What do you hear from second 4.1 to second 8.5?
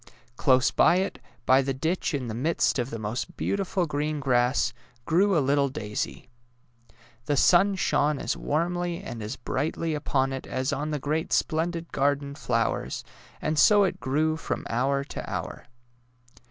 grass, grew a little daisy. The Sim shone as